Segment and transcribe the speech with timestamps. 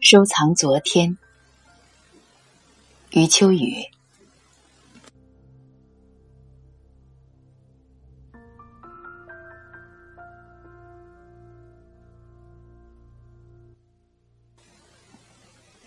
[0.00, 1.16] 收藏昨天，
[3.10, 3.86] 余秋雨。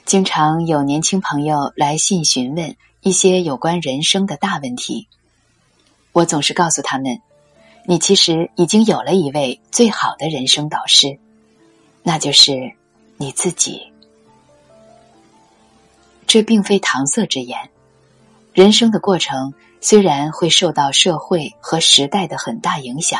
[0.05, 5.09] 经常有年轻朋友来信询问一些有关人生的大问题，
[6.13, 7.19] 我总是告诉他们
[7.85, 11.19] ：“你其实已经有了一位最好的人生导师，
[12.03, 12.73] 那就是
[13.17, 13.91] 你自己。”
[16.25, 17.69] 这并非搪塞之言。
[18.53, 23.19] 人生的过程虽然会受到社会和时代的很大影响，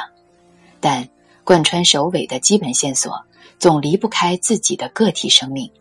[0.80, 1.10] 但
[1.44, 3.26] 贯穿首尾的基本线索
[3.58, 5.72] 总离不开自己的个体生命。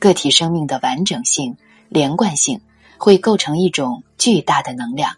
[0.00, 1.56] 个体生命的完整性、
[1.88, 2.60] 连贯性，
[2.98, 5.16] 会构成一种巨大的能量，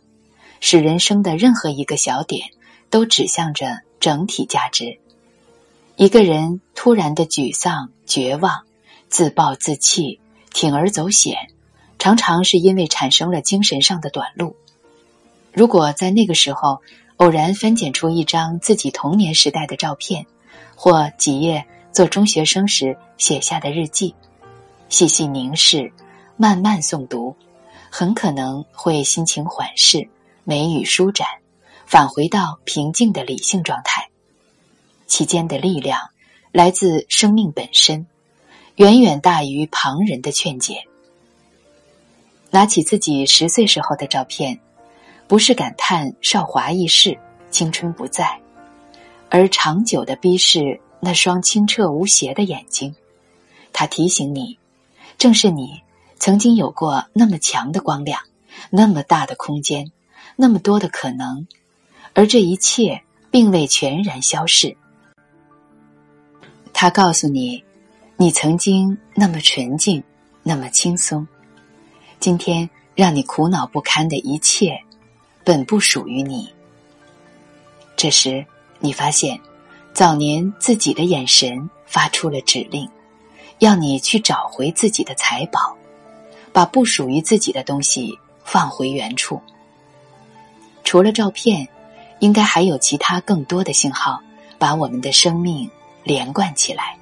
[0.60, 2.50] 使人生的任何一个小点
[2.91, 4.98] 都指向着整体价值。
[5.97, 8.62] 一个人突然的沮丧、绝望、
[9.08, 10.20] 自暴自弃、
[10.52, 11.50] 铤而走险，
[11.98, 14.56] 常常是因为产生了精神上的短路。
[15.52, 16.80] 如果在那个时候
[17.17, 20.27] 偶然翻检出一张自己童年时代的照片，
[20.74, 24.14] 或几页做中学生时写下的日记，
[24.89, 25.92] 细细凝视，
[26.36, 27.36] 慢慢诵读，
[27.91, 30.08] 很可能会心情缓释，
[30.51, 31.29] 眉宇舒展，
[31.87, 34.09] 返回到平静的理性状态。
[35.07, 36.11] 其间的力量
[36.51, 38.09] 来自生命本身，
[38.75, 40.89] 远远大于旁人的劝解。
[42.51, 44.59] 拿起自己十岁时候的照片，
[45.29, 47.17] 不是感叹韶华易逝、
[47.53, 48.41] 青春不在，
[49.29, 52.97] 而长久的逼视那双清澈无邪的眼睛。
[53.73, 54.59] 它提醒你。
[55.17, 55.83] 正是你
[56.19, 58.23] 曾经有过那么强的光亮，
[58.70, 59.92] 那么大的空间，
[60.42, 61.46] 那么多的可能，
[62.14, 64.74] 而这一切并未全然消逝。
[66.73, 67.62] 他告诉你，
[68.17, 70.02] 你曾经那么纯净，
[70.42, 71.29] 那么轻松。
[72.20, 74.83] 今天让你苦恼不堪的一切，
[75.45, 76.48] 本不属于你。
[77.95, 78.42] 这时，
[78.79, 79.39] 你发现，
[79.92, 82.89] 早年自己的眼神发出了指令。
[83.58, 85.77] 要你去找回自己的财宝，
[86.50, 89.39] 把不属于自己的东西放回原处。
[90.90, 91.68] 除了照片，
[92.18, 94.20] 应该还有其他更多的信号，
[94.58, 95.70] 把我们的生命
[96.02, 96.98] 连贯起来。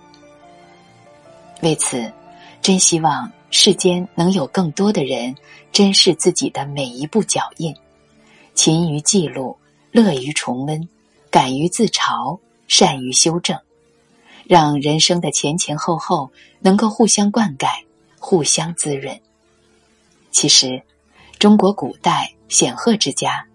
[1.62, 2.12] 为此，
[2.60, 5.34] 真希望世间能有更多的人
[5.72, 7.74] 珍视自己的每一步脚印，
[8.54, 9.56] 勤于记录，
[9.90, 10.86] 乐于重温，
[11.30, 13.58] 敢于自嘲，善于修正。
[14.44, 17.68] 让人生的前前后后能够互相灌溉、
[18.18, 19.18] 互相滋润。
[20.30, 20.82] 其实，
[21.38, 23.46] 中国古代显赫之家，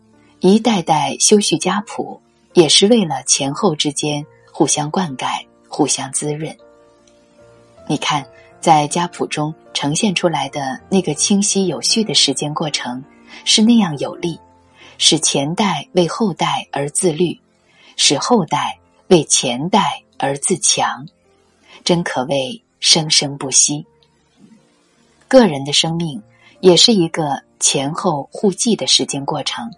[0.45, 2.19] 一代代修续家谱，
[2.51, 6.53] 也是为了前后之间互相灌溉、互相滋润。
[7.87, 8.27] 你看，
[8.59, 13.01] 在家谱中呈现出来的那个清晰有序的时间过程，
[13.45, 14.37] 是那样有力，
[14.97, 17.39] 使前代为后代而自律，
[17.95, 18.77] 使后代
[19.07, 20.01] 为前代。
[20.19, 21.05] 而自强，
[21.83, 23.85] 真可谓生生不息。
[25.27, 26.21] 个人的生命
[26.61, 29.69] 也是一个前后互济的时间过程，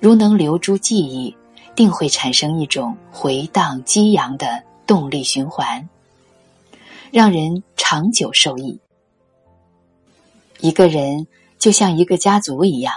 [0.00, 1.36] 如能留住记忆，
[1.74, 5.88] 定会产生一种回荡激扬的动力循环，
[7.10, 8.80] 让人长久受益。
[10.60, 11.26] 一个人
[11.58, 12.94] 就像一个家族一样，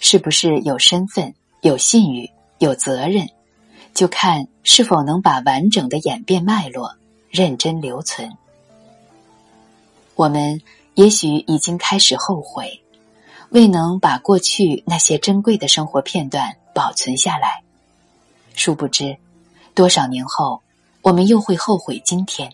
[0.00, 3.28] 是不是有身份、有信誉、有责任？
[3.94, 6.96] 就看是否能把完整的演变脉络
[7.30, 8.36] 认真留存。
[10.14, 10.60] 我们
[10.94, 12.82] 也许已经开始后悔，
[13.50, 17.62] 未能把过去那些珍贵的生活片段保存下来。
[18.54, 19.16] 殊不知，
[19.74, 20.62] 多少年后，
[21.02, 22.52] 我们又会后悔今天。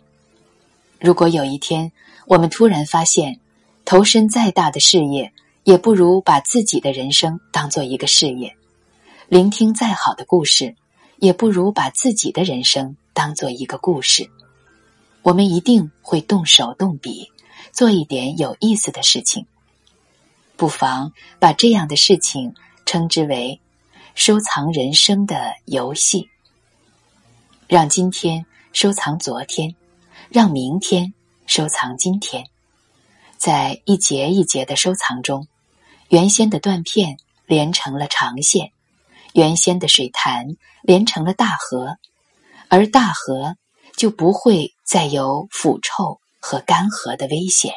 [1.00, 1.92] 如果有一天，
[2.26, 3.40] 我们突然发现，
[3.84, 5.32] 投身再大的事业，
[5.64, 8.50] 也不如把自己的人生当做一个事业；
[9.28, 10.76] 聆听再好的故事。
[11.18, 14.28] 也不如把自己的人生当做一个故事，
[15.22, 17.30] 我们一定会动手动笔，
[17.70, 19.46] 做一点有意思的事情。
[20.62, 22.54] 不妨把这样的事情
[22.86, 23.60] 称之为
[24.14, 26.28] 收藏人生的游戏。
[27.66, 29.74] 让今天收藏昨天，
[30.30, 31.14] 让明天
[31.46, 32.44] 收藏今天，
[33.36, 35.48] 在一节一节的收藏中，
[36.10, 38.70] 原先的断片连成了长线。
[39.32, 40.46] 原先的水潭
[40.80, 41.96] 连成了大河，
[42.68, 43.56] 而大河
[43.96, 47.74] 就不会再有腐臭和干涸的危险。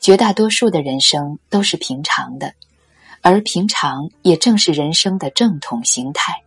[0.00, 2.54] 绝大多数的人生都是平常的，
[3.20, 6.42] 而平常也正是人生的正统形态，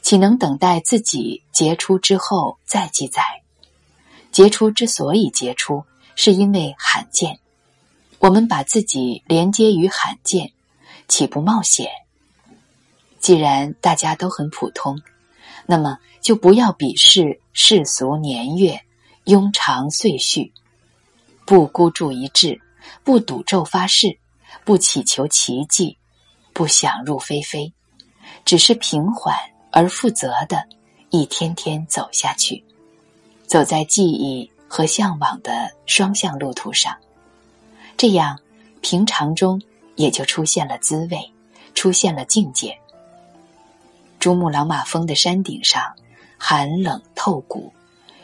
[0.00, 3.22] 岂能等待自己杰出之后再记载？
[4.32, 5.84] 杰出之所以杰出，
[6.16, 7.38] 是因为罕见。
[8.18, 10.52] 我们把自己连接于罕见，
[11.06, 11.88] 岂不冒险？
[13.20, 15.00] 既然大家都很普通，
[15.66, 18.80] 那么就不要鄙视世俗年月、
[19.24, 20.52] 庸长岁序，
[21.44, 22.61] 不孤注一掷，
[23.04, 24.18] 不赌咒发誓。
[24.64, 25.96] 不祈求奇迹，
[26.52, 27.72] 不想入非非，
[28.44, 29.34] 只是平缓
[29.72, 30.64] 而负责的，
[31.10, 32.62] 一天天走下去，
[33.46, 36.94] 走在记忆和向往的双向路途上。
[37.96, 38.38] 这样，
[38.82, 39.60] 平常中
[39.96, 41.32] 也就出现了滋味，
[41.74, 42.78] 出现了境界。
[44.20, 45.82] 珠穆朗玛峰的山顶上，
[46.38, 47.72] 寒冷透骨，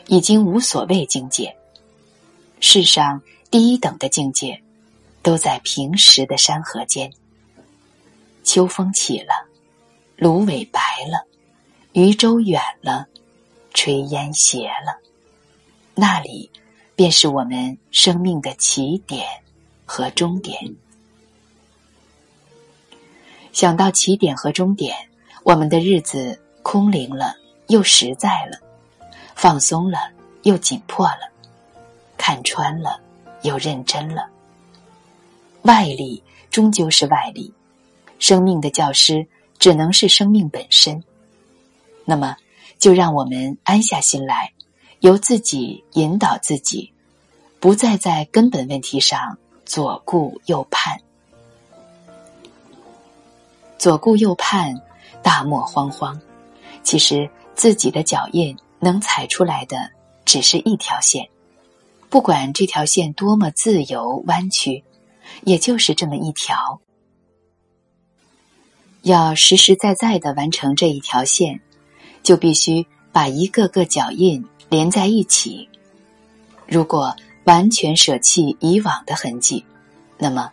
[0.07, 1.53] 已经无所谓境界。
[2.61, 4.61] 世上第一等的境界。
[5.21, 7.11] 都在平时的山河间。
[8.43, 9.47] 秋风起了，
[10.15, 10.79] 芦苇白
[11.11, 11.27] 了，
[11.91, 13.07] 渔舟远了，
[13.73, 14.97] 炊烟斜了，
[15.93, 16.49] 那里
[16.95, 19.27] 便是我们生命的起点
[19.85, 20.73] 和终点。
[23.51, 24.95] 想到起点和终点，
[25.43, 27.35] 我们的日子空灵了，
[27.67, 28.57] 又实在了；
[29.35, 29.97] 放松了，
[30.43, 31.29] 又紧迫了；
[32.17, 32.99] 看穿了，
[33.41, 34.27] 又认真了。
[35.63, 37.53] 外力终究是外力，
[38.17, 39.27] 生命的教师
[39.57, 41.03] 只能是生命本身。
[42.05, 42.35] 那么，
[42.79, 44.53] 就让我们安下心来，
[45.01, 46.91] 由自己引导自己，
[47.59, 50.99] 不再在根本问题上左顾右盼。
[53.77, 54.81] 左顾右盼，
[55.21, 56.19] 大漠荒荒。
[56.83, 59.91] 其实，自己的脚印能踩出来的
[60.25, 61.29] 只是一条线，
[62.09, 64.83] 不管这条线多么自由弯曲。
[65.43, 66.81] 也就是这么一条，
[69.03, 71.61] 要实实在在的完成这一条线，
[72.23, 75.69] 就必须把一个个脚印连在一起。
[76.67, 77.15] 如果
[77.45, 79.63] 完全舍弃以往的痕迹，
[80.17, 80.51] 那么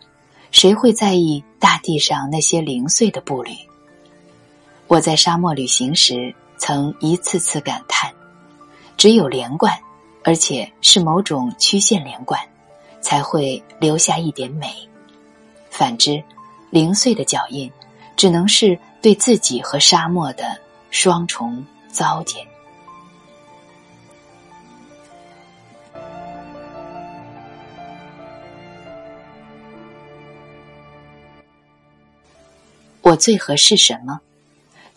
[0.51, 3.51] 谁会在意大地上那些零碎的步履？
[4.85, 8.13] 我在沙漠旅行时，曾一次次感叹：
[8.95, 9.77] 只有连贯，
[10.27, 12.37] 而且是某种曲线连贯。
[12.99, 14.67] 才会留下一点美。
[15.69, 16.21] 反之，
[16.69, 17.71] 零碎的脚印，
[18.17, 20.59] 只能是对自己和沙漠的
[20.89, 22.45] 双重糟践。
[33.01, 34.19] 我最合适什么？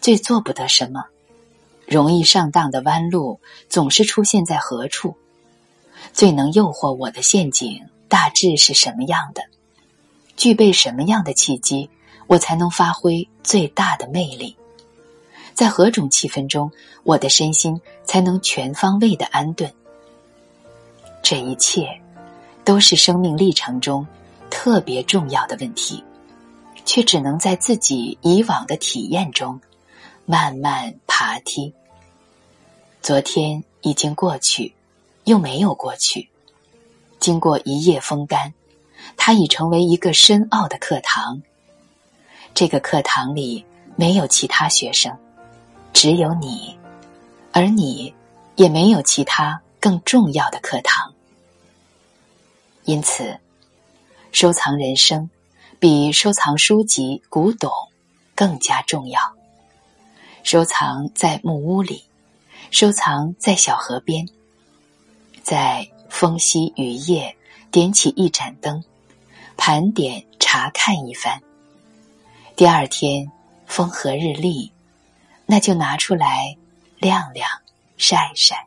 [0.00, 1.04] 最做不得什么？
[1.90, 5.16] 容易上当的弯路总是出现在何处？
[6.12, 7.84] 最能诱惑我的陷阱？
[8.08, 9.42] 大致是什么样的？
[10.36, 11.90] 具备什么样的契机，
[12.28, 14.56] 我才能发挥最大的魅力？
[15.52, 16.70] 在何种气氛中，
[17.02, 19.68] 我的身心才能全方位的安顿？
[21.24, 22.00] 这一切，
[22.64, 24.06] 都是生命历程中
[24.48, 26.04] 特别重要的问题，
[26.84, 29.60] 却只能在自己以往的体验中
[30.24, 31.74] 慢慢爬梯。
[33.02, 34.74] 昨天已经过去，
[35.24, 36.28] 又没有过去。
[37.18, 38.52] 经过一夜风干，
[39.16, 41.40] 它已成为一个深奥的课堂。
[42.52, 43.64] 这个课堂里
[43.96, 45.16] 没有其他学生，
[45.94, 46.78] 只有你，
[47.52, 48.14] 而你
[48.56, 51.14] 也没有其他更重要的课堂。
[52.84, 53.38] 因此，
[54.30, 55.30] 收藏人生
[55.78, 57.72] 比收藏书籍、古董
[58.34, 59.18] 更加重要。
[60.42, 62.04] 收藏在木屋里，
[62.70, 64.28] 收藏在小河边，
[65.42, 65.90] 在。
[66.10, 67.36] 风息雨夜，
[67.70, 68.82] 点起一盏灯，
[69.56, 71.40] 盘点查看一番。
[72.56, 73.30] 第二天
[73.64, 74.72] 风和日丽，
[75.46, 76.56] 那就拿出来
[76.98, 77.48] 晾晾
[77.96, 78.66] 晒晒。